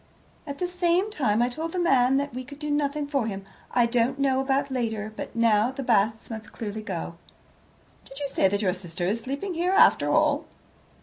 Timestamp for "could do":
2.43-2.71